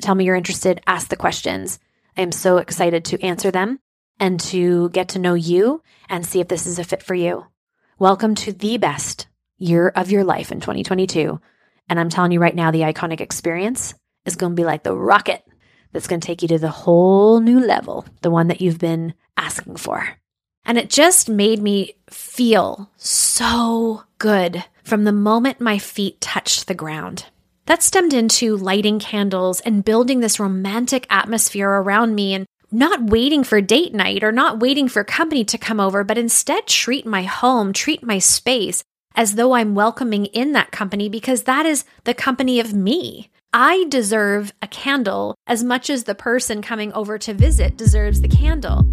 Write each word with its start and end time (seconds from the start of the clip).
tell 0.00 0.14
me 0.14 0.24
you're 0.24 0.34
interested, 0.34 0.80
ask 0.86 1.08
the 1.08 1.16
questions. 1.16 1.78
I 2.16 2.22
am 2.22 2.32
so 2.32 2.58
excited 2.58 3.04
to 3.06 3.22
answer 3.22 3.50
them 3.50 3.80
and 4.18 4.40
to 4.40 4.90
get 4.90 5.10
to 5.10 5.18
know 5.18 5.34
you 5.34 5.82
and 6.08 6.26
see 6.26 6.40
if 6.40 6.48
this 6.48 6.66
is 6.66 6.78
a 6.78 6.84
fit 6.84 7.02
for 7.02 7.14
you. 7.14 7.46
Welcome 7.98 8.34
to 8.36 8.52
the 8.52 8.78
best 8.78 9.26
year 9.58 9.88
of 9.88 10.10
your 10.10 10.24
life 10.24 10.50
in 10.50 10.60
2022. 10.60 11.40
And 11.88 12.00
I'm 12.00 12.08
telling 12.08 12.32
you 12.32 12.40
right 12.40 12.54
now, 12.54 12.70
the 12.70 12.80
iconic 12.80 13.20
experience 13.20 13.94
is 14.24 14.36
going 14.36 14.52
to 14.52 14.60
be 14.60 14.64
like 14.64 14.82
the 14.82 14.96
rocket 14.96 15.44
that's 15.92 16.06
going 16.06 16.20
to 16.20 16.26
take 16.26 16.42
you 16.42 16.48
to 16.48 16.58
the 16.58 16.70
whole 16.70 17.40
new 17.40 17.60
level, 17.60 18.06
the 18.22 18.30
one 18.30 18.48
that 18.48 18.60
you've 18.60 18.78
been 18.78 19.14
asking 19.36 19.76
for. 19.76 20.08
And 20.64 20.78
it 20.78 20.90
just 20.90 21.28
made 21.28 21.60
me 21.60 21.94
feel 22.08 22.90
so 22.96 24.04
good 24.18 24.64
from 24.84 25.04
the 25.04 25.12
moment 25.12 25.60
my 25.60 25.78
feet 25.78 26.20
touched 26.20 26.66
the 26.66 26.74
ground. 26.74 27.26
That 27.66 27.82
stemmed 27.82 28.12
into 28.12 28.56
lighting 28.56 28.98
candles 28.98 29.60
and 29.60 29.84
building 29.84 30.20
this 30.20 30.40
romantic 30.40 31.06
atmosphere 31.10 31.68
around 31.68 32.14
me 32.14 32.34
and 32.34 32.46
not 32.72 33.04
waiting 33.04 33.44
for 33.44 33.60
date 33.60 33.94
night 33.94 34.24
or 34.24 34.32
not 34.32 34.60
waiting 34.60 34.88
for 34.88 35.04
company 35.04 35.44
to 35.44 35.58
come 35.58 35.80
over, 35.80 36.02
but 36.04 36.18
instead 36.18 36.66
treat 36.66 37.06
my 37.06 37.22
home, 37.22 37.72
treat 37.72 38.02
my 38.02 38.18
space 38.18 38.82
as 39.14 39.34
though 39.34 39.52
I'm 39.52 39.74
welcoming 39.74 40.26
in 40.26 40.52
that 40.52 40.70
company 40.70 41.08
because 41.08 41.42
that 41.44 41.66
is 41.66 41.84
the 42.04 42.14
company 42.14 42.60
of 42.60 42.72
me. 42.72 43.30
I 43.52 43.86
deserve 43.88 44.52
a 44.62 44.68
candle 44.68 45.34
as 45.46 45.64
much 45.64 45.90
as 45.90 46.04
the 46.04 46.14
person 46.14 46.62
coming 46.62 46.92
over 46.92 47.18
to 47.18 47.34
visit 47.34 47.76
deserves 47.76 48.20
the 48.20 48.28
candle. 48.28 48.86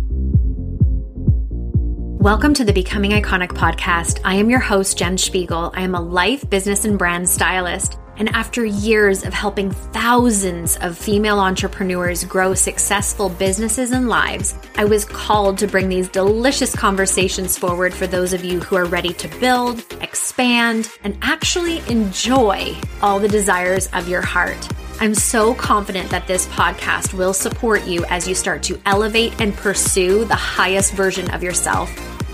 Welcome 2.20 2.56
to 2.56 2.66
the 2.66 2.74
Becoming 2.74 3.12
Iconic 3.12 3.50
podcast. 3.50 4.20
I 4.26 4.36
am 4.36 4.50
your 4.50 4.60
host, 4.60 4.98
Jen 4.98 5.18
Spiegel. 5.18 5.72
I 5.76 5.82
am 5.82 5.94
a 5.94 6.02
life, 6.02 6.50
business, 6.50 6.84
and 6.84 6.98
brand 6.98 7.30
stylist. 7.30 8.00
And 8.18 8.30
after 8.30 8.66
years 8.66 9.24
of 9.24 9.34
helping 9.34 9.72
thousands 9.72 10.78
of 10.78 10.98
female 10.98 11.40
entrepreneurs 11.40 12.24
grow 12.24 12.54
successful 12.54 13.30
businesses 13.30 13.92
and 13.92 14.10
lives, 14.10 14.56
I 14.76 14.86
was 14.86 15.06
called 15.06 15.58
to 15.60 15.68
bring 15.68 15.88
these 15.88 16.10
delicious 16.10 16.76
conversations 16.76 17.58
forward 17.58 17.94
for 17.94 18.08
those 18.08 18.34
of 18.34 18.44
you 18.44 18.60
who 18.60 18.76
are 18.76 18.86
ready 18.86 19.14
to 19.14 19.28
build, 19.40 19.86
expand, 20.02 20.92
and 21.04 21.18
actually 21.22 21.80
enjoy 21.90 22.76
all 23.02 23.20
the 23.20 23.28
desires 23.28 23.88
of 23.94 24.10
your 24.10 24.22
heart. 24.22 24.68
I'm 25.00 25.14
so 25.14 25.54
confident 25.54 26.10
that 26.10 26.26
this 26.26 26.48
podcast 26.48 27.14
will 27.14 27.34
support 27.34 27.86
you 27.86 28.04
as 28.06 28.28
you 28.28 28.34
start 28.34 28.64
to 28.64 28.82
elevate 28.88 29.40
and 29.40 29.54
pursue 29.56 30.26
the 30.26 30.36
highest 30.36 30.94
version 30.94 31.30
of 31.32 31.44
yourself. 31.44 31.92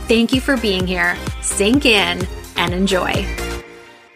Thank 0.07 0.33
you 0.33 0.39
for 0.39 0.55
being 0.55 0.87
here. 0.87 1.17
Sink 1.41 1.85
in 1.85 2.25
and 2.55 2.73
enjoy. 2.73 3.52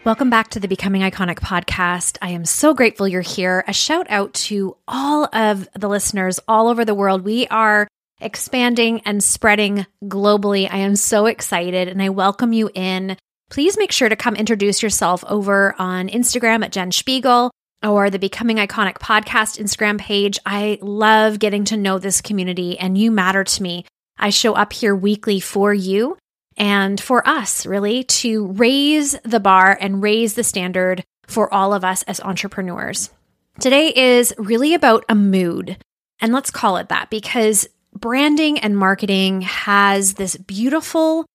Welcome 0.08 0.30
back 0.30 0.48
to 0.52 0.60
the 0.60 0.68
Becoming 0.68 1.02
Iconic 1.02 1.38
podcast. 1.40 2.16
I 2.22 2.30
am 2.30 2.46
so 2.46 2.72
grateful 2.72 3.06
you're 3.06 3.20
here. 3.20 3.62
A 3.68 3.74
shout 3.74 4.06
out 4.08 4.32
to 4.48 4.74
all 4.88 5.28
of 5.36 5.68
the 5.74 5.86
listeners 5.86 6.40
all 6.48 6.68
over 6.68 6.86
the 6.86 6.94
world. 6.94 7.26
We 7.26 7.46
are 7.48 7.86
expanding 8.18 9.02
and 9.04 9.22
spreading 9.22 9.84
globally. 10.04 10.66
I 10.72 10.78
am 10.78 10.96
so 10.96 11.26
excited 11.26 11.88
and 11.88 12.02
I 12.02 12.08
welcome 12.08 12.54
you 12.54 12.70
in. 12.72 13.18
Please 13.50 13.76
make 13.76 13.92
sure 13.92 14.08
to 14.08 14.16
come 14.16 14.34
introduce 14.34 14.82
yourself 14.82 15.24
over 15.28 15.74
on 15.78 16.08
Instagram 16.08 16.64
at 16.64 16.72
Jen 16.72 16.90
Spiegel 16.90 17.50
or 17.86 18.08
the 18.08 18.18
Becoming 18.18 18.56
Iconic 18.56 18.94
podcast 18.94 19.62
Instagram 19.62 19.98
page. 19.98 20.38
I 20.46 20.78
love 20.80 21.38
getting 21.38 21.66
to 21.66 21.76
know 21.76 21.98
this 21.98 22.22
community 22.22 22.78
and 22.78 22.96
you 22.96 23.10
matter 23.10 23.44
to 23.44 23.62
me. 23.62 23.84
I 24.16 24.30
show 24.30 24.54
up 24.54 24.72
here 24.72 24.96
weekly 24.96 25.38
for 25.38 25.74
you 25.74 26.16
and 26.58 27.00
for 27.00 27.26
us, 27.26 27.64
really, 27.64 28.04
to 28.04 28.48
raise 28.48 29.16
the 29.22 29.40
bar 29.40 29.78
and 29.80 30.02
raise 30.02 30.34
the 30.34 30.44
standard 30.44 31.04
for 31.26 31.52
all 31.52 31.72
of 31.72 31.84
us 31.84 32.02
as 32.02 32.20
entrepreneurs. 32.20 33.10
Today 33.60 33.92
is 33.94 34.34
really 34.38 34.74
about 34.74 35.04
a 35.08 35.14
mood. 35.14 35.78
And 36.20 36.32
let's 36.32 36.50
call 36.50 36.76
it 36.76 36.88
that 36.88 37.10
because 37.10 37.68
branding 37.94 38.58
and 38.58 38.76
marketing 38.76 39.42
has 39.42 40.14
this 40.14 40.36
beautiful 40.36 41.26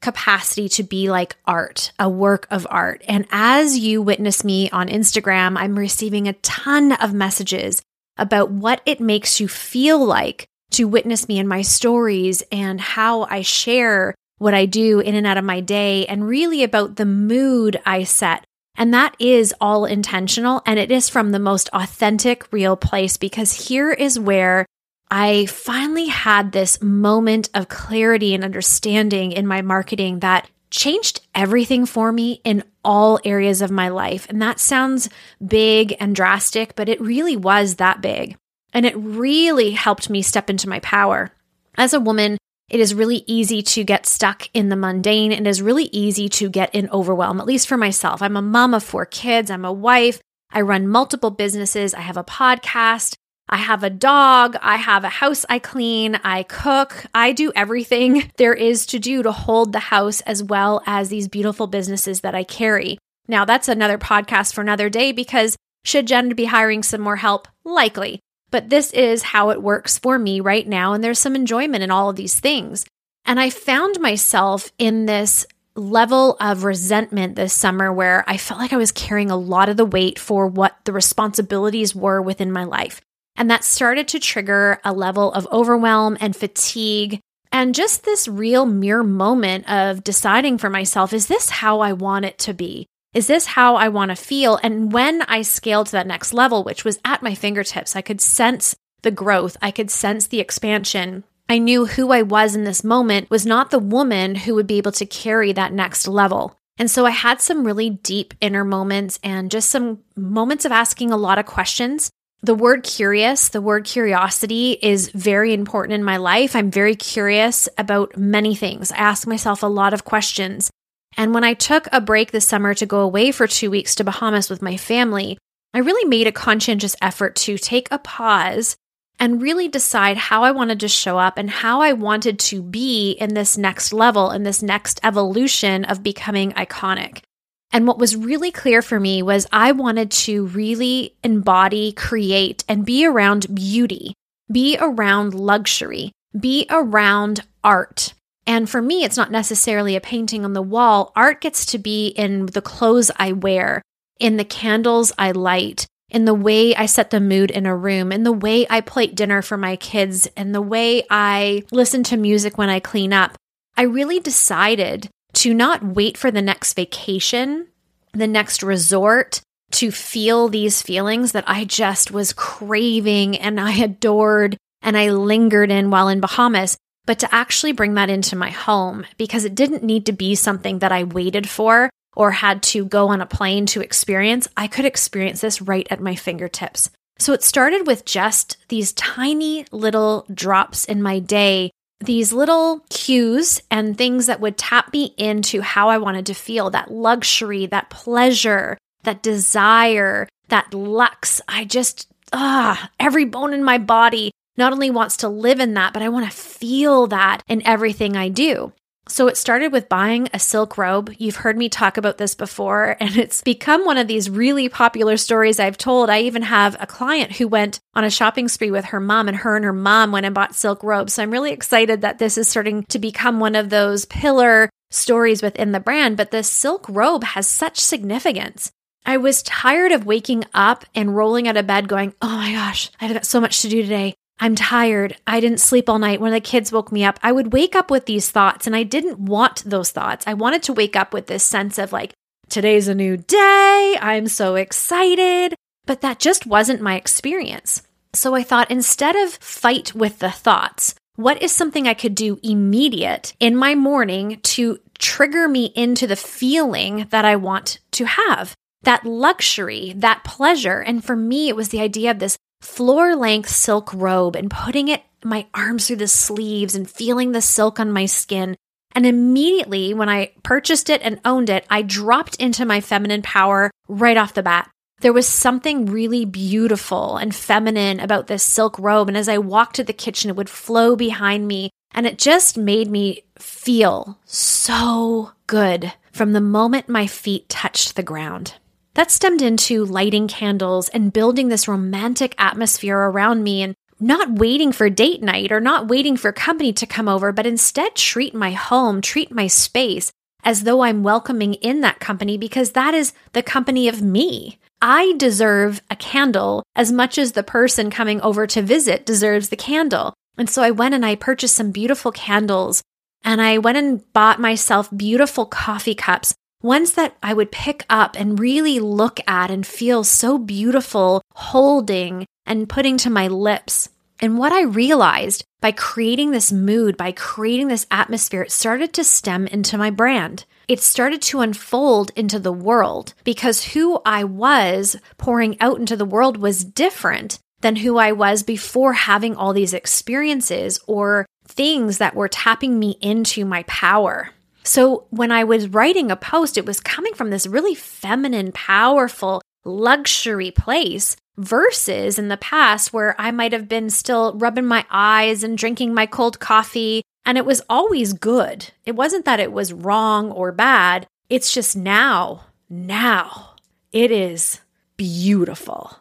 capacity 0.00 0.68
to 0.68 0.82
be 0.82 1.10
like 1.10 1.36
art, 1.46 1.92
a 1.98 2.08
work 2.08 2.48
of 2.50 2.66
art. 2.68 3.02
And 3.06 3.26
as 3.30 3.78
you 3.78 4.02
witness 4.02 4.44
me 4.44 4.68
on 4.70 4.88
Instagram, 4.88 5.56
I'm 5.56 5.78
receiving 5.78 6.26
a 6.26 6.32
ton 6.34 6.92
of 6.92 7.14
messages 7.14 7.82
about 8.16 8.50
what 8.50 8.82
it 8.84 9.00
makes 9.00 9.40
you 9.40 9.46
feel 9.48 10.04
like 10.04 10.44
to 10.72 10.88
witness 10.88 11.28
me 11.28 11.38
in 11.38 11.46
my 11.46 11.62
stories 11.62 12.42
and 12.50 12.80
how 12.80 13.22
I 13.22 13.42
share 13.42 14.14
what 14.42 14.54
I 14.54 14.66
do 14.66 15.00
in 15.00 15.14
and 15.14 15.26
out 15.26 15.38
of 15.38 15.44
my 15.44 15.60
day, 15.60 16.04
and 16.06 16.26
really 16.26 16.62
about 16.62 16.96
the 16.96 17.06
mood 17.06 17.80
I 17.86 18.02
set. 18.04 18.44
And 18.76 18.92
that 18.94 19.14
is 19.18 19.54
all 19.60 19.84
intentional. 19.84 20.62
And 20.66 20.78
it 20.78 20.90
is 20.90 21.08
from 21.08 21.30
the 21.30 21.38
most 21.38 21.68
authentic, 21.72 22.52
real 22.52 22.76
place 22.76 23.16
because 23.16 23.68
here 23.68 23.90
is 23.92 24.18
where 24.18 24.66
I 25.10 25.44
finally 25.46 26.06
had 26.06 26.52
this 26.52 26.80
moment 26.80 27.50
of 27.52 27.68
clarity 27.68 28.34
and 28.34 28.42
understanding 28.42 29.32
in 29.32 29.46
my 29.46 29.60
marketing 29.60 30.20
that 30.20 30.48
changed 30.70 31.20
everything 31.34 31.84
for 31.84 32.10
me 32.10 32.40
in 32.44 32.64
all 32.82 33.20
areas 33.24 33.60
of 33.60 33.70
my 33.70 33.88
life. 33.88 34.26
And 34.30 34.40
that 34.40 34.58
sounds 34.58 35.10
big 35.46 35.94
and 36.00 36.16
drastic, 36.16 36.74
but 36.74 36.88
it 36.88 37.00
really 37.00 37.36
was 37.36 37.74
that 37.74 38.00
big. 38.00 38.38
And 38.72 38.86
it 38.86 38.96
really 38.96 39.72
helped 39.72 40.08
me 40.08 40.22
step 40.22 40.48
into 40.48 40.68
my 40.68 40.80
power. 40.80 41.30
As 41.76 41.92
a 41.92 42.00
woman, 42.00 42.38
it 42.72 42.80
is 42.80 42.94
really 42.94 43.22
easy 43.26 43.60
to 43.62 43.84
get 43.84 44.06
stuck 44.06 44.48
in 44.54 44.70
the 44.70 44.76
mundane. 44.76 45.30
It 45.30 45.46
is 45.46 45.60
really 45.60 45.90
easy 45.92 46.30
to 46.30 46.48
get 46.48 46.74
in 46.74 46.88
overwhelm, 46.88 47.38
at 47.38 47.46
least 47.46 47.68
for 47.68 47.76
myself. 47.76 48.22
I'm 48.22 48.36
a 48.36 48.42
mom 48.42 48.72
of 48.72 48.82
four 48.82 49.04
kids, 49.04 49.50
I'm 49.50 49.66
a 49.66 49.72
wife, 49.72 50.20
I 50.50 50.62
run 50.62 50.88
multiple 50.88 51.30
businesses, 51.30 51.92
I 51.92 52.00
have 52.00 52.16
a 52.16 52.24
podcast. 52.24 53.14
I 53.48 53.58
have 53.58 53.82
a 53.82 53.90
dog. 53.90 54.56
I 54.62 54.76
have 54.76 55.04
a 55.04 55.10
house 55.10 55.44
I 55.46 55.58
clean. 55.58 56.18
I 56.24 56.44
cook. 56.44 57.04
I 57.14 57.32
do 57.32 57.52
everything 57.54 58.30
there 58.38 58.54
is 58.54 58.86
to 58.86 58.98
do 58.98 59.22
to 59.22 59.30
hold 59.30 59.72
the 59.72 59.78
house 59.78 60.22
as 60.22 60.42
well 60.42 60.80
as 60.86 61.10
these 61.10 61.28
beautiful 61.28 61.66
businesses 61.66 62.22
that 62.22 62.34
I 62.34 62.44
carry. 62.44 62.96
Now, 63.28 63.44
that's 63.44 63.68
another 63.68 63.98
podcast 63.98 64.54
for 64.54 64.62
another 64.62 64.88
day 64.88 65.12
because 65.12 65.54
should 65.84 66.06
Jen 66.06 66.30
be 66.30 66.46
hiring 66.46 66.82
some 66.82 67.02
more 67.02 67.16
help? 67.16 67.46
Likely. 67.62 68.21
But 68.52 68.70
this 68.70 68.92
is 68.92 69.22
how 69.22 69.50
it 69.50 69.62
works 69.62 69.98
for 69.98 70.16
me 70.16 70.38
right 70.40 70.68
now. 70.68 70.92
And 70.92 71.02
there's 71.02 71.18
some 71.18 71.34
enjoyment 71.34 71.82
in 71.82 71.90
all 71.90 72.08
of 72.08 72.16
these 72.16 72.38
things. 72.38 72.84
And 73.24 73.40
I 73.40 73.50
found 73.50 73.98
myself 73.98 74.70
in 74.78 75.06
this 75.06 75.46
level 75.74 76.36
of 76.38 76.64
resentment 76.64 77.34
this 77.34 77.54
summer 77.54 77.92
where 77.92 78.24
I 78.28 78.36
felt 78.36 78.60
like 78.60 78.72
I 78.72 78.76
was 78.76 78.92
carrying 78.92 79.30
a 79.30 79.36
lot 79.36 79.68
of 79.68 79.76
the 79.76 79.86
weight 79.86 80.18
for 80.18 80.46
what 80.46 80.76
the 80.84 80.92
responsibilities 80.92 81.94
were 81.94 82.20
within 82.20 82.52
my 82.52 82.64
life. 82.64 83.00
And 83.36 83.50
that 83.50 83.64
started 83.64 84.06
to 84.08 84.18
trigger 84.18 84.80
a 84.84 84.92
level 84.92 85.32
of 85.32 85.48
overwhelm 85.50 86.18
and 86.20 86.36
fatigue. 86.36 87.20
And 87.50 87.74
just 87.74 88.04
this 88.04 88.28
real 88.28 88.66
mere 88.66 89.02
moment 89.02 89.68
of 89.70 90.04
deciding 90.04 90.58
for 90.58 90.68
myself 90.68 91.12
is 91.14 91.26
this 91.26 91.48
how 91.48 91.80
I 91.80 91.94
want 91.94 92.26
it 92.26 92.38
to 92.40 92.52
be? 92.52 92.86
Is 93.14 93.26
this 93.26 93.44
how 93.46 93.76
I 93.76 93.88
want 93.88 94.10
to 94.10 94.16
feel? 94.16 94.58
And 94.62 94.90
when 94.92 95.22
I 95.22 95.42
scaled 95.42 95.86
to 95.86 95.92
that 95.92 96.06
next 96.06 96.32
level, 96.32 96.64
which 96.64 96.84
was 96.84 96.98
at 97.04 97.22
my 97.22 97.34
fingertips, 97.34 97.94
I 97.94 98.00
could 98.00 98.20
sense 98.20 98.74
the 99.02 99.10
growth, 99.10 99.56
I 99.60 99.70
could 99.70 99.90
sense 99.90 100.26
the 100.26 100.40
expansion. 100.40 101.24
I 101.48 101.58
knew 101.58 101.86
who 101.86 102.10
I 102.10 102.22
was 102.22 102.54
in 102.54 102.64
this 102.64 102.82
moment 102.82 103.30
was 103.30 103.44
not 103.44 103.70
the 103.70 103.78
woman 103.78 104.34
who 104.34 104.54
would 104.54 104.66
be 104.66 104.78
able 104.78 104.92
to 104.92 105.04
carry 105.04 105.52
that 105.52 105.72
next 105.72 106.08
level. 106.08 106.56
And 106.78 106.90
so 106.90 107.04
I 107.04 107.10
had 107.10 107.42
some 107.42 107.66
really 107.66 107.90
deep 107.90 108.32
inner 108.40 108.64
moments 108.64 109.18
and 109.22 109.50
just 109.50 109.70
some 109.70 109.98
moments 110.16 110.64
of 110.64 110.72
asking 110.72 111.10
a 111.10 111.16
lot 111.18 111.38
of 111.38 111.44
questions 111.44 112.10
the 112.44 112.54
word 112.56 112.82
curious, 112.82 113.50
the 113.50 113.60
word 113.60 113.84
curiosity 113.84 114.72
is 114.82 115.10
very 115.10 115.54
important 115.54 115.94
in 115.94 116.02
my 116.02 116.16
life. 116.16 116.56
I'm 116.56 116.72
very 116.72 116.96
curious 116.96 117.68
about 117.78 118.16
many 118.16 118.56
things. 118.56 118.90
I 118.90 118.96
ask 118.96 119.28
myself 119.28 119.62
a 119.62 119.68
lot 119.68 119.94
of 119.94 120.04
questions. 120.04 120.68
And 121.16 121.34
when 121.34 121.44
I 121.44 121.54
took 121.54 121.88
a 121.92 122.00
break 122.00 122.32
this 122.32 122.46
summer 122.46 122.74
to 122.74 122.86
go 122.86 123.00
away 123.00 123.32
for 123.32 123.46
two 123.46 123.70
weeks 123.70 123.94
to 123.96 124.04
Bahamas 124.04 124.48
with 124.48 124.62
my 124.62 124.76
family, 124.76 125.38
I 125.74 125.78
really 125.78 126.08
made 126.08 126.26
a 126.26 126.32
conscientious 126.32 126.96
effort 127.00 127.36
to 127.36 127.58
take 127.58 127.88
a 127.90 127.98
pause 127.98 128.76
and 129.18 129.40
really 129.40 129.68
decide 129.68 130.16
how 130.16 130.42
I 130.42 130.50
wanted 130.50 130.80
to 130.80 130.88
show 130.88 131.18
up 131.18 131.38
and 131.38 131.48
how 131.48 131.80
I 131.80 131.92
wanted 131.92 132.38
to 132.40 132.62
be 132.62 133.12
in 133.12 133.34
this 133.34 133.56
next 133.56 133.92
level, 133.92 134.30
in 134.30 134.42
this 134.42 134.62
next 134.62 135.00
evolution 135.02 135.84
of 135.84 136.02
becoming 136.02 136.52
iconic. 136.52 137.22
And 137.70 137.86
what 137.86 137.98
was 137.98 138.16
really 138.16 138.50
clear 138.50 138.82
for 138.82 139.00
me 139.00 139.22
was 139.22 139.46
I 139.52 139.72
wanted 139.72 140.10
to 140.10 140.46
really 140.46 141.14
embody, 141.24 141.92
create, 141.92 142.64
and 142.68 142.84
be 142.84 143.06
around 143.06 143.54
beauty, 143.54 144.14
be 144.50 144.76
around 144.78 145.34
luxury, 145.34 146.12
be 146.38 146.66
around 146.68 147.44
art. 147.64 148.12
And 148.46 148.68
for 148.68 148.82
me, 148.82 149.04
it's 149.04 149.16
not 149.16 149.30
necessarily 149.30 149.96
a 149.96 150.00
painting 150.00 150.44
on 150.44 150.52
the 150.52 150.62
wall. 150.62 151.12
Art 151.14 151.40
gets 151.40 151.66
to 151.66 151.78
be 151.78 152.08
in 152.08 152.46
the 152.46 152.62
clothes 152.62 153.10
I 153.16 153.32
wear, 153.32 153.82
in 154.18 154.36
the 154.36 154.44
candles 154.44 155.12
I 155.18 155.30
light, 155.30 155.86
in 156.10 156.24
the 156.24 156.34
way 156.34 156.74
I 156.74 156.86
set 156.86 157.10
the 157.10 157.20
mood 157.20 157.50
in 157.50 157.66
a 157.66 157.76
room, 157.76 158.12
in 158.12 158.24
the 158.24 158.32
way 158.32 158.66
I 158.68 158.80
plate 158.80 159.14
dinner 159.14 159.42
for 159.42 159.56
my 159.56 159.76
kids, 159.76 160.28
and 160.36 160.54
the 160.54 160.62
way 160.62 161.04
I 161.08 161.64
listen 161.70 162.02
to 162.04 162.16
music 162.16 162.58
when 162.58 162.68
I 162.68 162.80
clean 162.80 163.12
up. 163.12 163.36
I 163.76 163.82
really 163.82 164.20
decided 164.20 165.08
to 165.34 165.54
not 165.54 165.82
wait 165.82 166.18
for 166.18 166.30
the 166.30 166.42
next 166.42 166.74
vacation, 166.74 167.68
the 168.12 168.26
next 168.26 168.62
resort 168.62 169.40
to 169.72 169.90
feel 169.90 170.48
these 170.48 170.82
feelings 170.82 171.32
that 171.32 171.44
I 171.46 171.64
just 171.64 172.10
was 172.10 172.34
craving 172.34 173.38
and 173.38 173.58
I 173.58 173.72
adored 173.72 174.56
and 174.82 174.96
I 174.96 175.10
lingered 175.10 175.70
in 175.70 175.90
while 175.90 176.08
in 176.08 176.20
Bahamas, 176.20 176.76
but 177.06 177.18
to 177.20 177.34
actually 177.34 177.72
bring 177.72 177.94
that 177.94 178.10
into 178.10 178.36
my 178.36 178.50
home 178.50 179.04
because 179.16 179.44
it 179.44 179.54
didn't 179.54 179.82
need 179.82 180.06
to 180.06 180.12
be 180.12 180.34
something 180.34 180.78
that 180.80 180.92
I 180.92 181.04
waited 181.04 181.48
for 181.48 181.90
or 182.14 182.30
had 182.30 182.62
to 182.62 182.84
go 182.84 183.08
on 183.08 183.20
a 183.20 183.26
plane 183.26 183.66
to 183.66 183.80
experience. 183.80 184.48
I 184.56 184.68
could 184.68 184.84
experience 184.84 185.40
this 185.40 185.62
right 185.62 185.86
at 185.90 186.00
my 186.00 186.14
fingertips. 186.14 186.90
So 187.18 187.32
it 187.32 187.42
started 187.42 187.86
with 187.86 188.04
just 188.04 188.56
these 188.68 188.92
tiny 188.92 189.64
little 189.70 190.26
drops 190.32 190.84
in 190.84 191.02
my 191.02 191.18
day 191.18 191.70
these 192.02 192.32
little 192.32 192.84
cues 192.90 193.62
and 193.70 193.96
things 193.96 194.26
that 194.26 194.40
would 194.40 194.58
tap 194.58 194.92
me 194.92 195.14
into 195.16 195.60
how 195.60 195.88
I 195.88 195.98
wanted 195.98 196.26
to 196.26 196.34
feel 196.34 196.70
that 196.70 196.90
luxury, 196.90 197.66
that 197.66 197.90
pleasure, 197.90 198.76
that 199.04 199.22
desire, 199.22 200.28
that 200.48 200.74
lux. 200.74 201.40
I 201.48 201.64
just, 201.64 202.08
ah, 202.32 202.90
every 202.98 203.24
bone 203.24 203.54
in 203.54 203.64
my 203.64 203.78
body 203.78 204.32
not 204.56 204.72
only 204.72 204.90
wants 204.90 205.18
to 205.18 205.28
live 205.28 205.60
in 205.60 205.74
that, 205.74 205.92
but 205.92 206.02
I 206.02 206.08
want 206.08 206.30
to 206.30 206.36
feel 206.36 207.06
that 207.08 207.42
in 207.48 207.66
everything 207.66 208.16
I 208.16 208.28
do. 208.28 208.72
So 209.08 209.26
it 209.26 209.36
started 209.36 209.72
with 209.72 209.88
buying 209.88 210.28
a 210.32 210.38
silk 210.38 210.78
robe. 210.78 211.12
You've 211.18 211.36
heard 211.36 211.56
me 211.56 211.68
talk 211.68 211.96
about 211.96 212.18
this 212.18 212.34
before, 212.34 212.96
and 213.00 213.16
it's 213.16 213.42
become 213.42 213.84
one 213.84 213.98
of 213.98 214.06
these 214.06 214.30
really 214.30 214.68
popular 214.68 215.16
stories 215.16 215.58
I've 215.58 215.78
told. 215.78 216.08
I 216.08 216.20
even 216.20 216.42
have 216.42 216.76
a 216.80 216.86
client 216.86 217.32
who 217.32 217.48
went 217.48 217.80
on 217.94 218.04
a 218.04 218.10
shopping 218.10 218.48
spree 218.48 218.70
with 218.70 218.86
her 218.86 219.00
mom, 219.00 219.28
and 219.28 219.36
her 219.38 219.56
and 219.56 219.64
her 219.64 219.72
mom 219.72 220.12
went 220.12 220.26
and 220.26 220.34
bought 220.34 220.54
silk 220.54 220.82
robes. 220.82 221.14
So 221.14 221.22
I'm 221.22 221.30
really 221.30 221.52
excited 221.52 222.02
that 222.02 222.18
this 222.18 222.38
is 222.38 222.48
starting 222.48 222.84
to 222.84 222.98
become 222.98 223.40
one 223.40 223.56
of 223.56 223.70
those 223.70 224.04
pillar 224.04 224.70
stories 224.90 225.42
within 225.42 225.72
the 225.72 225.80
brand. 225.80 226.16
But 226.16 226.30
the 226.30 226.42
silk 226.42 226.86
robe 226.88 227.24
has 227.24 227.48
such 227.48 227.80
significance. 227.80 228.70
I 229.04 229.16
was 229.16 229.42
tired 229.42 229.90
of 229.90 230.06
waking 230.06 230.44
up 230.54 230.84
and 230.94 231.16
rolling 231.16 231.48
out 231.48 231.56
of 231.56 231.66
bed 231.66 231.88
going, 231.88 232.14
Oh 232.22 232.36
my 232.36 232.52
gosh, 232.52 232.90
I've 233.00 233.12
got 233.12 233.26
so 233.26 233.40
much 233.40 233.62
to 233.62 233.68
do 233.68 233.82
today. 233.82 234.14
I'm 234.42 234.56
tired. 234.56 235.16
I 235.24 235.38
didn't 235.38 235.60
sleep 235.60 235.88
all 235.88 236.00
night. 236.00 236.20
When 236.20 236.32
the 236.32 236.40
kids 236.40 236.72
woke 236.72 236.90
me 236.90 237.04
up, 237.04 237.16
I 237.22 237.30
would 237.30 237.52
wake 237.52 237.76
up 237.76 237.92
with 237.92 238.06
these 238.06 238.28
thoughts, 238.28 238.66
and 238.66 238.74
I 238.74 238.82
didn't 238.82 239.20
want 239.20 239.62
those 239.64 239.92
thoughts. 239.92 240.26
I 240.26 240.34
wanted 240.34 240.64
to 240.64 240.72
wake 240.72 240.96
up 240.96 241.14
with 241.14 241.28
this 241.28 241.44
sense 241.44 241.78
of 241.78 241.92
like, 241.92 242.12
today's 242.48 242.88
a 242.88 242.94
new 242.94 243.16
day. 243.16 243.96
I'm 244.00 244.26
so 244.26 244.56
excited. 244.56 245.54
But 245.86 246.00
that 246.00 246.18
just 246.18 246.44
wasn't 246.44 246.82
my 246.82 246.96
experience. 246.96 247.82
So 248.14 248.34
I 248.34 248.42
thought 248.42 248.68
instead 248.68 249.14
of 249.14 249.34
fight 249.34 249.94
with 249.94 250.18
the 250.18 250.32
thoughts, 250.32 250.96
what 251.14 251.40
is 251.40 251.52
something 251.52 251.86
I 251.86 251.94
could 251.94 252.16
do 252.16 252.40
immediate 252.42 253.34
in 253.38 253.54
my 253.54 253.76
morning 253.76 254.40
to 254.42 254.80
trigger 254.98 255.46
me 255.46 255.66
into 255.76 256.08
the 256.08 256.16
feeling 256.16 257.06
that 257.10 257.24
I 257.24 257.36
want 257.36 257.78
to 257.92 258.06
have? 258.06 258.56
That 258.82 259.06
luxury, 259.06 259.92
that 259.98 260.24
pleasure. 260.24 260.80
And 260.80 261.04
for 261.04 261.14
me, 261.14 261.48
it 261.48 261.54
was 261.54 261.68
the 261.68 261.80
idea 261.80 262.10
of 262.10 262.18
this 262.18 262.36
floor 262.62 263.14
length 263.16 263.50
silk 263.50 263.92
robe 263.92 264.36
and 264.36 264.50
putting 264.50 264.88
it 264.88 265.02
my 265.24 265.46
arms 265.52 265.86
through 265.86 265.96
the 265.96 266.08
sleeves 266.08 266.74
and 266.74 266.88
feeling 266.88 267.32
the 267.32 267.42
silk 267.42 267.78
on 267.78 267.92
my 267.92 268.06
skin. 268.06 268.56
And 268.94 269.06
immediately 269.06 269.94
when 269.94 270.08
I 270.08 270.32
purchased 270.42 270.90
it 270.90 271.00
and 271.02 271.20
owned 271.24 271.50
it, 271.50 271.66
I 271.70 271.82
dropped 271.82 272.36
into 272.36 272.64
my 272.64 272.80
feminine 272.80 273.22
power 273.22 273.70
right 273.88 274.16
off 274.16 274.34
the 274.34 274.42
bat. 274.42 274.70
There 275.00 275.12
was 275.12 275.26
something 275.26 275.86
really 275.86 276.24
beautiful 276.24 277.16
and 277.16 277.34
feminine 277.34 277.98
about 277.98 278.28
this 278.28 278.44
silk 278.44 278.78
robe. 278.78 279.08
And 279.08 279.16
as 279.16 279.28
I 279.28 279.38
walked 279.38 279.76
to 279.76 279.84
the 279.84 279.92
kitchen, 279.92 280.30
it 280.30 280.36
would 280.36 280.50
flow 280.50 280.94
behind 280.94 281.48
me. 281.48 281.70
And 281.92 282.06
it 282.06 282.18
just 282.18 282.56
made 282.56 282.90
me 282.90 283.24
feel 283.38 284.18
so 284.24 285.32
good 285.46 285.92
from 286.12 286.32
the 286.32 286.40
moment 286.40 286.88
my 286.88 287.06
feet 287.06 287.48
touched 287.48 287.96
the 287.96 288.02
ground. 288.02 288.54
That 288.94 289.10
stemmed 289.10 289.40
into 289.40 289.84
lighting 289.84 290.28
candles 290.28 290.88
and 290.90 291.12
building 291.12 291.48
this 291.48 291.66
romantic 291.66 292.34
atmosphere 292.38 292.98
around 292.98 293.42
me 293.42 293.62
and 293.62 293.74
not 293.98 294.32
waiting 294.32 294.72
for 294.72 294.90
date 294.90 295.22
night 295.22 295.52
or 295.52 295.60
not 295.60 295.88
waiting 295.88 296.16
for 296.16 296.32
company 296.32 296.72
to 296.74 296.86
come 296.86 297.08
over, 297.08 297.32
but 297.32 297.46
instead 297.46 297.94
treat 297.94 298.34
my 298.34 298.50
home, 298.50 299.00
treat 299.00 299.30
my 299.30 299.46
space 299.46 300.12
as 300.44 300.64
though 300.64 300.82
I'm 300.82 301.02
welcoming 301.02 301.54
in 301.54 301.80
that 301.82 302.00
company 302.00 302.36
because 302.36 302.72
that 302.72 302.94
is 302.94 303.12
the 303.32 303.42
company 303.42 303.88
of 303.88 304.02
me. 304.02 304.58
I 304.80 305.14
deserve 305.16 305.80
a 305.88 305.96
candle 305.96 306.64
as 306.74 306.90
much 306.90 307.16
as 307.16 307.32
the 307.32 307.44
person 307.44 307.90
coming 307.90 308.20
over 308.20 308.46
to 308.48 308.60
visit 308.60 309.06
deserves 309.06 309.48
the 309.48 309.56
candle. 309.56 310.12
And 310.36 310.50
so 310.50 310.62
I 310.62 310.72
went 310.72 310.94
and 310.94 311.06
I 311.06 311.14
purchased 311.14 311.54
some 311.54 311.70
beautiful 311.70 312.10
candles 312.10 312.82
and 313.24 313.40
I 313.40 313.58
went 313.58 313.78
and 313.78 314.12
bought 314.12 314.40
myself 314.40 314.88
beautiful 314.94 315.46
coffee 315.46 315.94
cups, 315.94 316.34
ones 316.62 316.94
that 316.94 317.16
I 317.22 317.34
would 317.34 317.52
pick 317.52 317.84
up 317.90 318.18
and 318.18 318.38
really 318.38 318.80
look 318.80 319.20
at 319.26 319.50
and 319.50 319.66
feel 319.66 320.04
so 320.04 320.38
beautiful 320.38 321.22
holding 321.34 322.26
and 322.46 322.68
putting 322.68 322.96
to 322.98 323.10
my 323.10 323.28
lips. 323.28 323.88
And 324.20 324.38
what 324.38 324.52
I 324.52 324.62
realized 324.62 325.44
by 325.60 325.72
creating 325.72 326.30
this 326.30 326.52
mood, 326.52 326.96
by 326.96 327.12
creating 327.12 327.68
this 327.68 327.86
atmosphere, 327.90 328.42
it 328.42 328.52
started 328.52 328.92
to 328.94 329.04
stem 329.04 329.48
into 329.48 329.76
my 329.76 329.90
brand. 329.90 330.44
It 330.68 330.80
started 330.80 331.20
to 331.22 331.40
unfold 331.40 332.12
into 332.14 332.38
the 332.38 332.52
world 332.52 333.14
because 333.24 333.64
who 333.64 334.00
I 334.06 334.24
was 334.24 334.96
pouring 335.18 335.60
out 335.60 335.78
into 335.78 335.96
the 335.96 336.04
world 336.04 336.36
was 336.36 336.64
different 336.64 337.40
than 337.62 337.76
who 337.76 337.96
I 337.98 338.12
was 338.12 338.42
before 338.42 338.92
having 338.92 339.34
all 339.34 339.52
these 339.52 339.74
experiences 339.74 340.78
or 340.86 341.26
things 341.46 341.98
that 341.98 342.14
were 342.14 342.28
tapping 342.28 342.78
me 342.78 342.96
into 343.00 343.44
my 343.44 343.64
power. 343.64 344.30
So 344.64 345.06
when 345.10 345.32
I 345.32 345.44
was 345.44 345.68
writing 345.68 346.10
a 346.10 346.16
post, 346.16 346.56
it 346.56 346.66
was 346.66 346.80
coming 346.80 347.14
from 347.14 347.30
this 347.30 347.46
really 347.46 347.74
feminine, 347.74 348.52
powerful, 348.52 349.42
luxury 349.64 350.50
place 350.50 351.16
versus 351.36 352.18
in 352.18 352.28
the 352.28 352.36
past 352.36 352.92
where 352.92 353.14
I 353.20 353.30
might 353.30 353.52
have 353.52 353.68
been 353.68 353.90
still 353.90 354.34
rubbing 354.34 354.66
my 354.66 354.84
eyes 354.90 355.42
and 355.42 355.56
drinking 355.56 355.94
my 355.94 356.06
cold 356.06 356.40
coffee. 356.40 357.02
And 357.24 357.38
it 357.38 357.46
was 357.46 357.62
always 357.68 358.12
good. 358.12 358.70
It 358.84 358.96
wasn't 358.96 359.24
that 359.24 359.40
it 359.40 359.52
was 359.52 359.72
wrong 359.72 360.30
or 360.30 360.52
bad. 360.52 361.06
It's 361.28 361.52
just 361.52 361.76
now, 361.76 362.46
now 362.68 363.54
it 363.92 364.10
is 364.10 364.60
beautiful. 364.96 365.98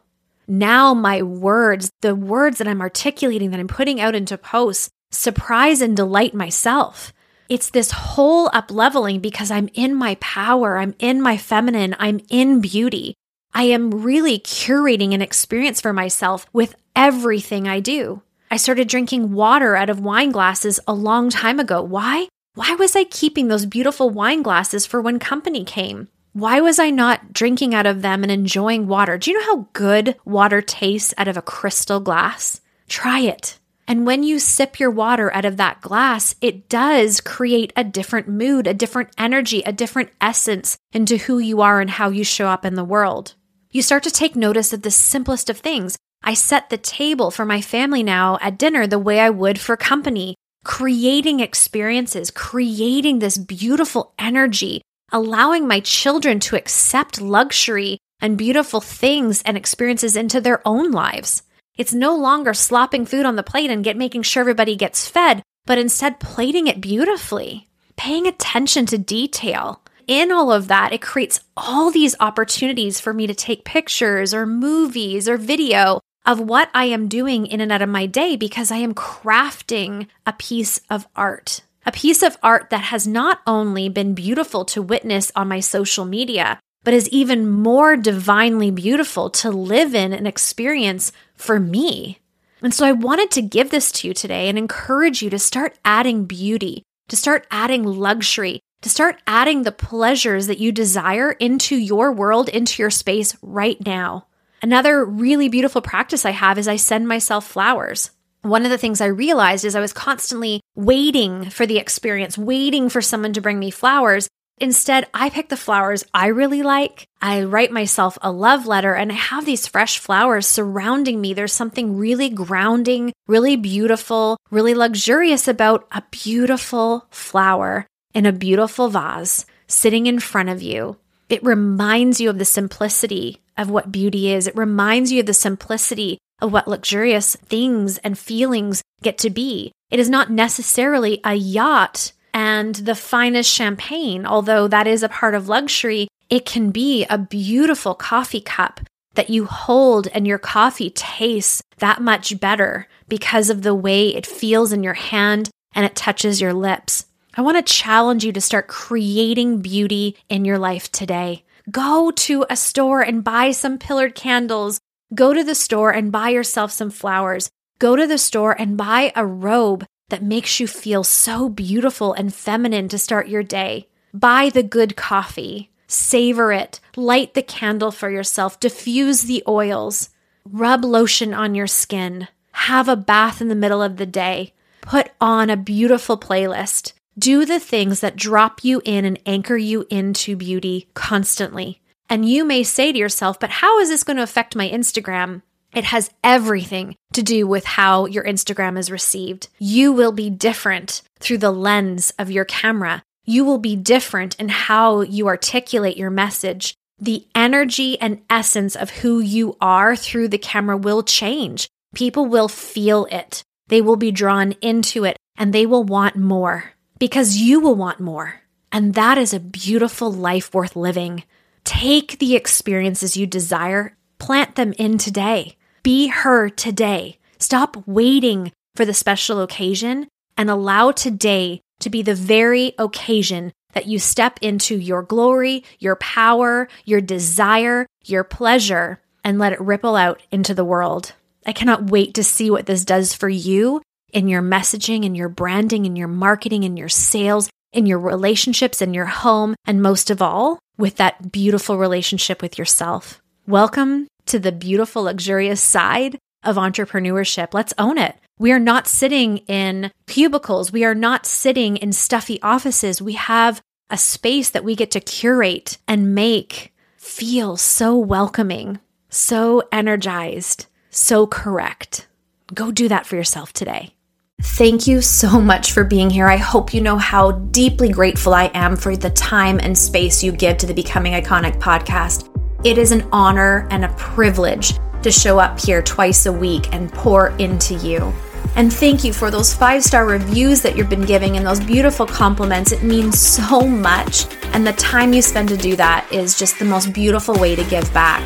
Now, 0.48 0.94
my 0.94 1.22
words, 1.22 1.92
the 2.02 2.16
words 2.16 2.58
that 2.58 2.68
I'm 2.68 2.82
articulating, 2.82 3.52
that 3.52 3.60
I'm 3.60 3.68
putting 3.68 4.02
out 4.02 4.16
into 4.16 4.38
posts, 4.38 4.90
surprise 5.12 5.82
and 5.82 5.96
delight 5.96 6.34
myself. 6.34 7.14
It's 7.52 7.72
this 7.72 7.92
whole 7.92 8.50
up 8.54 8.72
leveling 8.72 9.20
because 9.20 9.52
I'm 9.52 9.68
in 9.74 9.94
my 9.94 10.16
power, 10.22 10.78
I'm 10.78 10.96
in 11.00 11.22
my 11.22 11.36
feminine, 11.36 11.98
I'm 12.00 12.22
in 12.30 12.62
beauty. 12.62 13.14
I 13.54 13.64
am 13.64 13.92
really 13.92 14.40
curating 14.40 15.14
an 15.14 15.22
experience 15.22 15.82
for 15.82 15.92
myself 15.92 16.46
with 16.54 16.76
everything 16.96 17.68
I 17.68 17.82
do. 17.82 18.22
I 18.50 18.56
started 18.56 18.88
drinking 18.88 19.34
water 19.34 19.76
out 19.76 19.90
of 19.90 20.00
wine 20.00 20.32
glasses 20.32 20.80
a 20.88 20.94
long 20.94 21.30
time 21.30 21.60
ago. 21.60 21.82
Why? 21.82 22.30
Why 22.54 22.76
was 22.76 22.96
I 22.96 23.04
keeping 23.04 23.50
those 23.50 23.66
beautiful 23.66 24.10
wine 24.10 24.44
glasses 24.44 24.86
for 24.86 25.02
when 25.02 25.20
company 25.20 25.66
came? 25.66 26.08
Why 26.32 26.62
was 26.62 26.80
I 26.80 26.90
not 26.90 27.34
drinking 27.34 27.76
out 27.76 27.86
of 27.86 28.02
them 28.02 28.24
and 28.24 28.32
enjoying 28.32 28.88
water? 28.88 29.18
Do 29.18 29.30
you 29.30 29.38
know 29.38 29.46
how 29.46 29.68
good 29.74 30.16
water 30.24 30.62
tastes 30.62 31.14
out 31.18 31.28
of 31.28 31.36
a 31.36 31.42
crystal 31.42 32.00
glass? 32.00 32.62
Try 32.88 33.20
it. 33.20 33.60
And 33.88 34.06
when 34.06 34.24
you 34.24 34.40
sip 34.40 34.80
your 34.80 34.92
water 34.92 35.34
out 35.34 35.46
of 35.46 35.58
that 35.58 35.82
glass, 35.82 36.36
it 36.42 36.70
does 36.70 37.20
create 37.20 37.74
a 37.76 37.84
different 37.84 38.28
mood, 38.28 38.68
a 38.68 38.74
different 38.74 39.10
energy, 39.18 39.62
a 39.66 39.74
different 39.74 40.10
essence 40.22 40.78
into 40.94 41.18
who 41.18 41.40
you 41.40 41.62
are 41.62 41.82
and 41.82 41.90
how 41.90 42.10
you 42.10 42.24
show 42.24 42.48
up 42.48 42.64
in 42.64 42.76
the 42.76 42.84
world. 42.84 43.36
You 43.72 43.82
start 43.82 44.04
to 44.04 44.12
take 44.12 44.36
notice 44.36 44.74
of 44.74 44.82
the 44.82 44.92
simplest 44.92 45.50
of 45.50 45.58
things. 45.58 45.98
I 46.24 46.36
set 46.36 46.70
the 46.70 46.78
table 46.78 47.32
for 47.32 47.46
my 47.46 47.62
family 47.62 48.04
now 48.04 48.38
at 48.42 48.58
dinner 48.58 48.86
the 48.86 49.00
way 49.00 49.20
I 49.20 49.30
would 49.30 49.60
for 49.60 49.76
company, 49.76 50.36
creating 50.64 51.40
experiences, 51.40 52.32
creating 52.32 53.20
this 53.20 53.38
beautiful 53.38 54.14
energy, 54.20 54.82
allowing 55.12 55.68
my 55.68 55.80
children 55.80 56.40
to 56.42 56.56
accept 56.56 57.20
luxury 57.20 57.98
and 58.22 58.38
beautiful 58.38 58.82
things 58.82 59.42
and 59.44 59.58
experiences 59.58 60.16
into 60.16 60.40
their 60.40 60.66
own 60.66 60.92
lives. 60.92 61.44
It's 61.78 61.94
no 61.94 62.16
longer 62.16 62.54
slopping 62.54 63.06
food 63.06 63.26
on 63.26 63.36
the 63.36 63.44
plate 63.44 63.70
and 63.70 63.84
get 63.84 63.98
making 63.98 64.24
sure 64.24 64.42
everybody 64.42 64.76
gets 64.76 65.08
fed, 65.08 65.42
but 65.66 65.78
instead 65.78 66.20
plating 66.20 66.68
it 66.68 66.82
beautifully, 66.82 67.70
paying 67.96 68.28
attention 68.28 68.86
to 68.88 68.98
detail, 68.98 69.82
in 70.08 70.32
all 70.32 70.52
of 70.52 70.68
that, 70.68 70.92
it 70.92 71.02
creates 71.02 71.40
all 71.56 71.92
these 71.92 72.16
opportunities 72.20 73.00
for 73.00 73.14
me 73.14 73.28
to 73.28 73.34
take 73.34 73.64
pictures 73.64 74.34
or 74.34 74.46
movies 74.46 75.30
or 75.30 75.38
video 75.38 76.02
of 76.26 76.40
what 76.40 76.70
I 76.74 76.86
am 76.86 77.08
doing 77.08 77.46
in 77.46 77.62
and 77.62 77.72
out 77.72 77.82
of 77.82 77.90
my 77.90 78.06
day 78.06 78.36
because 78.36 78.72
I 78.72 78.78
am 78.78 78.94
crafting 78.94 80.08
a 80.26 80.34
piece 80.34 80.82
of 80.90 81.08
art. 81.16 81.62
A 81.86 81.92
piece 81.92 82.22
of 82.22 82.38
art 82.44 82.70
that 82.70 82.84
has 82.84 83.08
not 83.08 83.40
only 83.48 83.90
been 83.90 84.14
beautiful 84.14 84.66
to 84.66 84.82
witness 84.82 85.32
on 85.36 85.48
my 85.48 85.62
social 85.62 86.06
media, 86.06 86.60
but 86.84 86.94
is 86.94 87.10
even 87.10 87.50
more 87.50 87.96
divinely 87.96 88.70
beautiful 88.70 89.30
to 89.30 89.50
live 89.50 89.96
in 89.96 90.14
and 90.14 90.28
experience 90.28 91.12
for 91.42 91.60
me. 91.60 92.20
And 92.62 92.74
so 92.74 92.86
I 92.86 92.92
wanted 92.92 93.32
to 93.32 93.42
give 93.42 93.72
this 93.72 93.92
to 93.94 94.08
you 94.08 94.14
today 94.14 94.48
and 94.48 94.58
encourage 94.58 95.22
you 95.22 95.30
to 95.32 95.40
start 95.40 95.78
adding 95.84 96.26
beauty, 96.26 96.84
to 97.10 97.16
start 97.16 97.48
adding 97.50 97.84
luxury, 97.84 98.62
to 98.82 98.90
start 98.90 99.22
adding 99.28 99.64
the 99.64 99.72
pleasures 99.72 100.48
that 100.48 100.60
you 100.60 100.72
desire 100.72 101.32
into 101.32 101.76
your 101.76 102.12
world, 102.12 102.50
into 102.50 102.82
your 102.82 102.90
space 102.90 103.36
right 103.42 103.84
now. 103.86 104.28
Another 104.62 105.04
really 105.04 105.50
beautiful 105.50 105.82
practice 105.82 106.26
I 106.26 106.32
have 106.32 106.58
is 106.58 106.68
I 106.68 106.76
send 106.76 107.08
myself 107.08 107.48
flowers. 107.48 108.12
One 108.44 108.64
of 108.64 108.72
the 108.72 108.78
things 108.78 109.02
I 109.02 109.06
realized 109.06 109.66
is 109.66 109.76
I 109.76 109.82
was 109.82 109.94
constantly 109.94 110.62
waiting 110.76 111.50
for 111.50 111.66
the 111.66 111.78
experience, 111.78 112.38
waiting 112.38 112.90
for 112.90 113.02
someone 113.02 113.34
to 113.34 113.42
bring 113.42 113.60
me 113.60 113.72
flowers. 113.72 114.28
Instead, 114.62 115.08
I 115.12 115.32
pick 115.32 115.50
the 115.50 115.58
flowers 115.58 116.06
I 116.14 116.28
really 116.28 116.62
like. 116.62 117.08
I 117.20 117.42
write 117.42 117.72
myself 117.72 118.20
a 118.22 118.32
love 118.32 118.68
letter 118.68 118.94
and 118.94 119.12
I 119.12 119.16
have 119.16 119.44
these 119.44 119.66
fresh 119.66 119.98
flowers 119.98 120.46
surrounding 120.46 121.20
me. 121.20 121.34
There's 121.34 121.52
something 121.52 121.98
really 121.98 122.30
grounding, 122.30 123.12
really 123.28 123.56
beautiful, 123.56 124.38
really 124.52 124.76
luxurious 124.76 125.48
about 125.48 125.88
a 125.92 126.04
beautiful 126.12 127.08
flower 127.10 127.88
in 128.14 128.28
a 128.28 128.32
beautiful 128.32 128.88
vase 128.88 129.48
sitting 129.66 130.06
in 130.06 130.20
front 130.20 130.50
of 130.50 130.62
you. 130.62 130.98
It 131.28 131.44
reminds 131.44 132.22
you 132.22 132.30
of 132.30 132.38
the 132.38 132.46
simplicity 132.46 133.42
of 133.58 133.72
what 133.72 133.92
beauty 133.92 134.32
is. 134.32 134.46
It 134.46 134.56
reminds 134.56 135.12
you 135.12 135.22
of 135.22 135.26
the 135.26 135.34
simplicity 135.34 136.20
of 136.40 136.54
what 136.54 136.68
luxurious 136.68 137.36
things 137.36 137.98
and 138.00 138.16
feelings 138.16 138.84
get 139.02 139.18
to 139.20 139.32
be. 139.32 139.72
It 139.90 140.00
is 140.00 140.10
not 140.10 140.30
necessarily 140.30 141.20
a 141.24 141.34
yacht 141.34 142.12
and 142.34 142.76
the 142.76 142.96
finest 142.96 143.52
champagne, 143.52 144.26
although 144.26 144.68
that 144.68 144.88
is 144.88 145.04
a 145.04 145.10
part 145.10 145.36
of 145.36 145.50
luxury. 145.50 146.08
It 146.30 146.46
can 146.46 146.72
be 146.72 147.06
a 147.10 147.18
beautiful 147.18 147.94
coffee 147.94 148.42
cup 148.42 148.80
that 149.16 149.30
you 149.30 149.46
hold 149.46 150.08
and 150.08 150.26
your 150.26 150.38
coffee 150.38 150.90
tastes 150.90 151.62
that 151.78 152.02
much 152.02 152.40
better 152.40 152.88
because 153.10 153.50
of 153.50 153.62
the 153.62 153.76
way 153.76 154.16
it 154.16 154.26
feels 154.26 154.72
in 154.72 154.84
your 154.84 154.94
hand 154.94 155.50
and 155.76 155.86
it 155.86 155.96
touches 155.96 156.40
your 156.40 156.54
lips. 156.54 157.06
I 157.36 157.42
want 157.42 157.58
to 157.58 157.74
challenge 157.74 158.26
you 158.26 158.32
to 158.34 158.42
start 158.42 158.68
creating 158.68 159.62
beauty 159.62 160.18
in 160.30 160.46
your 160.46 160.58
life 160.58 160.92
today. 160.92 161.44
Go 161.70 162.12
to 162.12 162.46
a 162.50 162.56
store 162.56 163.02
and 163.02 163.24
buy 163.24 163.52
some 163.52 163.78
pillared 163.78 164.16
candles. 164.16 164.80
Go 165.14 165.34
to 165.34 165.44
the 165.44 165.56
store 165.56 165.92
and 165.92 166.12
buy 166.12 166.30
yourself 166.30 166.72
some 166.72 166.90
flowers. 166.90 167.50
Go 167.80 167.96
to 167.96 168.08
the 168.08 168.18
store 168.18 168.60
and 168.60 168.78
buy 168.78 169.12
a 169.16 169.26
robe 169.26 169.86
that 170.12 170.22
makes 170.22 170.60
you 170.60 170.68
feel 170.68 171.04
so 171.04 171.50
beautiful 171.50 172.14
and 172.14 172.34
feminine 172.34 172.88
to 172.90 172.98
start 172.98 173.28
your 173.28 173.44
day. 173.44 173.88
Buy 174.14 174.50
the 174.50 174.64
good 174.64 174.96
coffee. 174.96 175.72
Savor 175.88 176.54
it. 176.54 176.80
Light 176.96 177.34
the 177.34 177.42
candle 177.42 177.92
for 177.92 178.10
yourself. 178.10 178.60
Diffuse 178.60 179.24
the 179.24 179.44
oils. 179.48 180.10
Rub 180.46 180.86
lotion 180.86 181.34
on 181.34 181.56
your 181.56 181.68
skin. 181.68 182.28
Have 182.52 182.88
a 182.88 182.96
bath 182.96 183.42
in 183.42 183.48
the 183.48 183.56
middle 183.56 183.82
of 183.82 183.98
the 183.98 184.06
day. 184.06 184.54
Put 184.82 185.12
on 185.20 185.50
a 185.50 185.58
beautiful 185.58 186.18
playlist. 186.18 186.94
Do 187.18 187.46
the 187.46 187.60
things 187.60 188.00
that 188.00 188.16
drop 188.16 188.64
you 188.64 188.82
in 188.86 189.06
and 189.06 189.20
anchor 189.26 189.58
you 189.58 189.86
into 189.90 190.36
beauty 190.36 190.90
constantly. 190.94 191.82
And 192.10 192.28
you 192.28 192.44
may 192.46 192.64
say 192.64 192.92
to 192.92 192.98
yourself, 192.98 193.40
but 193.40 193.50
how 193.50 193.80
is 193.80 193.90
this 193.90 194.04
going 194.04 194.18
to 194.18 194.24
affect 194.24 194.56
my 194.56 194.70
Instagram? 194.70 195.42
It 195.74 195.86
has 195.86 196.12
everything 196.24 196.96
to 197.14 197.24
do 197.24 197.48
with 197.48 197.66
how 197.66 198.06
your 198.06 198.24
Instagram 198.24 198.78
is 198.78 198.92
received. 198.92 199.48
You 199.58 199.92
will 199.92 200.12
be 200.12 200.30
different 200.30 201.02
through 201.20 201.38
the 201.38 201.52
lens 201.52 202.12
of 202.20 202.30
your 202.30 202.46
camera. 202.46 203.04
You 203.26 203.46
will 203.46 203.58
be 203.58 203.76
different 203.76 204.36
in 204.40 204.50
how 204.50 205.02
you 205.02 205.28
articulate 205.28 205.98
your 205.98 206.10
message. 206.10 206.76
The 207.00 207.26
energy 207.34 208.00
and 208.00 208.22
essence 208.30 208.76
of 208.76 208.90
who 208.90 209.20
you 209.20 209.56
are 209.62 209.96
through 209.96 210.28
the 210.28 210.38
camera 210.38 210.78
will 210.78 211.04
change. 211.04 211.68
People 211.96 212.26
will 212.26 212.48
feel 212.48 213.08
it. 213.12 213.44
They 213.68 213.82
will 213.82 213.96
be 213.96 214.12
drawn 214.12 214.54
into 214.62 215.06
it 215.06 215.18
and 215.38 215.54
they 215.54 215.66
will 215.66 215.84
want 215.84 216.16
more 216.16 216.74
because 217.00 217.38
you 217.38 217.60
will 217.60 217.76
want 217.76 218.00
more. 218.00 218.42
And 218.72 218.94
that 218.94 219.18
is 219.18 219.34
a 219.34 219.40
beautiful 219.40 220.12
life 220.12 220.54
worth 220.54 220.76
living. 220.76 221.24
Take 221.64 222.20
the 222.20 222.36
experiences 222.36 223.18
you 223.18 223.26
desire, 223.28 223.98
plant 224.20 224.56
them 224.56 224.74
in 224.78 224.98
today. 224.98 225.58
Be 225.84 226.08
her 226.08 226.50
today. 226.50 227.18
Stop 227.40 227.88
waiting 227.88 228.52
for 228.76 228.86
the 228.86 228.94
special 228.94 229.42
occasion 229.42 230.08
and 230.38 230.50
allow 230.50 230.92
today 230.92 231.62
to 231.80 231.90
be 231.90 232.04
the 232.04 232.14
very 232.14 232.74
occasion 232.78 233.52
that 233.74 233.88
you 233.88 233.98
step 233.98 234.38
into 234.42 234.76
your 234.76 235.02
glory, 235.02 235.64
your 235.80 235.96
power, 235.96 236.68
your 236.86 237.02
desire, 237.02 237.88
your 238.06 238.24
pleasure, 238.24 239.02
and 239.24 239.40
let 239.40 239.54
it 239.54 239.62
ripple 239.62 239.96
out 239.96 240.22
into 240.32 240.54
the 240.54 240.66
world. 240.66 241.14
I 241.46 241.54
cannot 241.54 241.90
wait 241.90 242.14
to 242.16 242.24
see 242.24 242.52
what 242.52 242.68
this 242.68 242.86
does 242.86 243.16
for 243.16 243.30
you 243.30 243.82
in 244.14 244.28
your 244.28 244.42
messaging, 244.42 245.04
in 245.04 245.16
your 245.16 245.30
branding, 245.30 245.86
in 245.86 245.96
your 245.96 246.08
marketing, 246.08 246.64
in 246.64 246.78
your 246.78 246.90
sales, 246.90 247.50
in 247.74 247.88
your 247.88 248.00
relationships, 248.00 248.82
in 248.82 248.94
your 248.94 249.06
home, 249.06 249.56
and 249.66 249.82
most 249.82 250.12
of 250.12 250.22
all, 250.22 250.60
with 250.78 250.98
that 250.98 251.32
beautiful 251.32 251.78
relationship 251.78 252.42
with 252.42 252.60
yourself. 252.60 253.22
Welcome 253.48 254.08
to 254.32 254.40
the 254.40 254.52
beautiful, 254.52 255.04
luxurious 255.04 255.62
side 255.62 256.18
of 256.44 256.56
entrepreneurship. 256.56 257.54
Let's 257.54 257.74
own 257.78 257.98
it. 257.98 258.16
We 258.40 258.52
are 258.52 258.60
not 258.60 258.88
sitting 258.88 259.38
in 259.40 259.92
cubicles. 260.08 260.72
We 260.72 260.84
are 260.84 260.96
not 260.96 261.26
sitting 261.26 261.78
in 261.78 261.94
stuffy 261.94 262.42
offices. 262.42 263.02
We 263.02 263.14
have 263.14 263.62
a 263.90 263.98
space 263.98 264.50
that 264.50 264.64
we 264.64 264.76
get 264.76 264.90
to 264.92 265.00
curate 265.00 265.78
and 265.88 266.16
make 266.16 266.74
feel 266.98 267.58
so 267.58 267.98
welcoming, 267.98 268.80
so 269.10 269.64
energized, 269.72 270.66
so 270.90 271.28
correct. 271.28 272.08
Go 272.54 272.72
do 272.72 272.88
that 272.88 273.06
for 273.06 273.16
yourself 273.16 273.54
today. 273.54 273.94
Thank 274.42 274.88
you 274.88 275.02
so 275.02 275.40
much 275.40 275.72
for 275.72 275.84
being 275.84 276.10
here. 276.10 276.28
I 276.28 276.38
hope 276.38 276.74
you 276.74 276.82
know 276.82 276.98
how 276.98 277.34
deeply 277.34 277.90
grateful 277.90 278.34
I 278.34 278.46
am 278.54 278.76
for 278.76 278.96
the 278.96 279.12
time 279.12 279.60
and 279.62 279.78
space 279.78 280.24
you 280.24 280.32
give 280.32 280.58
to 280.58 280.66
the 280.66 280.74
Becoming 280.74 281.14
Iconic 281.14 281.60
podcast. 281.60 282.31
It 282.64 282.78
is 282.78 282.92
an 282.92 283.08
honor 283.12 283.68
and 283.72 283.84
a 283.84 283.90
privilege 283.96 284.76
to 285.02 285.12
show 285.12 285.40
up 285.40 285.60
here 285.60 285.82
twice 285.82 286.28
a 286.28 286.32
week 286.32 286.72
and 286.72 286.94
pour 286.94 287.30
into 287.38 287.74
you. 287.74 288.14
And 288.56 288.72
thank 288.72 289.04
you 289.04 289.14
for 289.14 289.32
those 289.32 289.52
five 289.52 289.84
star 289.84 290.06
reviews 290.06 290.62
that 290.62 290.78
you've 290.78 290.90
been 290.90 291.06
giving 291.06 291.38
and 291.38 291.46
those 291.46 291.60
beautiful 291.60 292.06
compliments. 292.06 292.72
It 292.72 292.84
means 292.84 293.20
so 293.20 293.62
much. 293.62 294.28
And 294.54 294.68
the 294.68 294.74
time 294.74 295.12
you 295.12 295.24
spend 295.24 295.50
to 295.50 295.58
do 295.58 295.76
that 295.78 296.08
is 296.12 296.38
just 296.38 296.60
the 296.60 296.66
most 296.66 296.94
beautiful 296.94 297.34
way 297.34 297.56
to 297.56 297.64
give 297.64 297.92
back. 297.96 298.24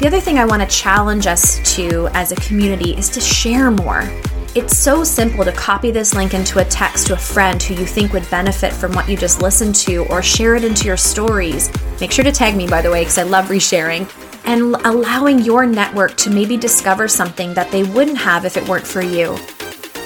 The 0.00 0.06
other 0.06 0.20
thing 0.20 0.38
I 0.38 0.44
want 0.44 0.60
to 0.60 0.68
challenge 0.68 1.26
us 1.26 1.58
to 1.76 2.08
as 2.08 2.30
a 2.30 2.36
community 2.36 2.94
is 2.94 3.08
to 3.08 3.22
share 3.22 3.70
more. 3.70 4.02
It's 4.54 4.76
so 4.76 5.04
simple 5.04 5.44
to 5.44 5.52
copy 5.52 5.90
this 5.90 6.14
link 6.14 6.32
into 6.32 6.58
a 6.58 6.64
text 6.64 7.06
to 7.08 7.12
a 7.12 7.18
friend 7.18 7.62
who 7.62 7.74
you 7.74 7.84
think 7.84 8.12
would 8.12 8.28
benefit 8.30 8.72
from 8.72 8.92
what 8.92 9.08
you 9.08 9.16
just 9.16 9.42
listened 9.42 9.74
to 9.76 10.06
or 10.06 10.22
share 10.22 10.56
it 10.56 10.64
into 10.64 10.86
your 10.86 10.96
stories. 10.96 11.70
Make 12.00 12.12
sure 12.12 12.24
to 12.24 12.32
tag 12.32 12.56
me, 12.56 12.66
by 12.66 12.80
the 12.80 12.90
way, 12.90 13.02
because 13.02 13.18
I 13.18 13.24
love 13.24 13.48
resharing. 13.48 14.10
And 14.46 14.74
allowing 14.86 15.40
your 15.40 15.66
network 15.66 16.16
to 16.16 16.30
maybe 16.30 16.56
discover 16.56 17.08
something 17.08 17.52
that 17.54 17.70
they 17.70 17.82
wouldn't 17.82 18.16
have 18.16 18.46
if 18.46 18.56
it 18.56 18.66
weren't 18.66 18.86
for 18.86 19.02
you. 19.02 19.36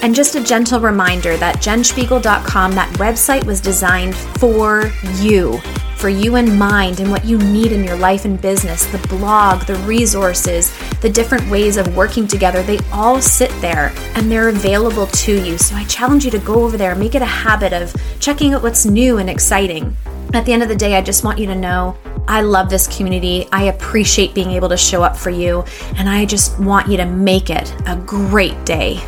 And 0.01 0.13
just 0.13 0.35
a 0.35 0.43
gentle 0.43 0.81
reminder 0.81 1.37
that 1.37 1.57
jenspiegel.com, 1.57 2.73
that 2.73 2.93
website 2.95 3.45
was 3.45 3.61
designed 3.61 4.13
for 4.15 4.91
you 5.21 5.61
for 6.03 6.09
you 6.09 6.35
in 6.35 6.57
mind 6.57 6.99
and 6.99 7.09
what 7.09 7.23
you 7.23 7.37
need 7.37 7.71
in 7.71 7.81
your 7.81 7.95
life 7.95 8.25
and 8.25 8.41
business, 8.41 8.85
the 8.87 8.97
blog, 9.07 9.61
the 9.61 9.75
resources, 9.85 10.69
the 10.99 11.09
different 11.09 11.49
ways 11.49 11.77
of 11.77 11.95
working 11.95 12.27
together, 12.27 12.61
they 12.61 12.77
all 12.91 13.21
sit 13.21 13.49
there 13.61 13.93
and 14.15 14.29
they're 14.29 14.49
available 14.49 15.07
to 15.07 15.41
you. 15.41 15.57
So 15.57 15.77
I 15.77 15.85
challenge 15.85 16.25
you 16.25 16.31
to 16.31 16.39
go 16.39 16.55
over 16.55 16.75
there, 16.75 16.93
make 16.93 17.15
it 17.15 17.21
a 17.21 17.25
habit 17.25 17.71
of 17.71 17.95
checking 18.19 18.53
out 18.53 18.61
what's 18.61 18.85
new 18.85 19.19
and 19.19 19.29
exciting. 19.29 19.95
At 20.33 20.45
the 20.45 20.51
end 20.51 20.61
of 20.61 20.67
the 20.67 20.75
day, 20.75 20.97
I 20.97 21.01
just 21.01 21.23
want 21.23 21.39
you 21.39 21.45
to 21.45 21.55
know 21.55 21.95
I 22.27 22.41
love 22.41 22.69
this 22.69 22.93
community. 22.97 23.47
I 23.53 23.63
appreciate 23.67 24.33
being 24.33 24.51
able 24.51 24.67
to 24.69 24.77
show 24.77 25.03
up 25.03 25.15
for 25.15 25.29
you, 25.29 25.63
and 25.95 26.09
I 26.09 26.25
just 26.25 26.59
want 26.59 26.89
you 26.89 26.97
to 26.97 27.05
make 27.05 27.49
it 27.49 27.73
a 27.87 27.95
great 27.95 28.65
day. 28.65 29.01